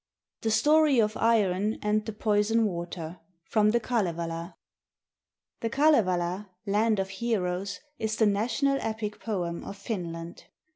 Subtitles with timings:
[0.41, 4.55] THE STORY OF IRON AND THE POISON WATER FROM THE KALEVALA
[5.59, 10.45] [The Kalevala (land of heroes) is the national epic poem of Finland.